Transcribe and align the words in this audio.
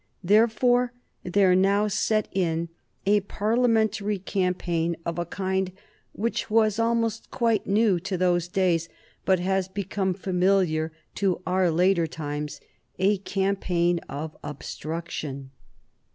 Therefore 0.23 0.93
there 1.23 1.53
now 1.55 1.87
set 1.87 2.27
in 2.31 2.69
a 3.05 3.19
Parliamentary 3.19 4.17
campaign 4.17 4.95
of 5.05 5.19
a 5.19 5.27
kind 5.27 5.71
which 6.11 6.49
was 6.49 6.79
almost 6.79 7.29
quite 7.29 7.67
new 7.67 7.99
to 7.99 8.17
those 8.17 8.47
days, 8.47 8.89
but 9.25 9.39
has 9.39 9.67
become 9.67 10.15
familiar 10.15 10.91
to 11.13 11.43
our 11.45 11.69
later 11.69 12.07
times 12.07 12.59
a 12.97 13.19
campaign 13.19 13.99
of 14.09 14.35
obstruction. 14.43 15.51